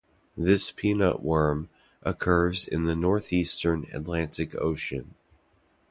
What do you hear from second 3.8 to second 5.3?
Atlantic Ocean.